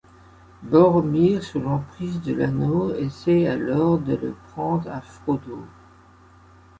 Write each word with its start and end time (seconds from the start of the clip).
Boromir, 0.63 1.43
sous 1.43 1.59
l’emprise 1.61 2.21
de 2.23 2.33
l’Anneau, 2.33 2.91
essaie 2.95 3.47
alors 3.47 3.99
de 3.99 4.15
le 4.15 4.35
prendre 4.51 4.89
à 4.89 4.99
Frodo. 4.99 5.63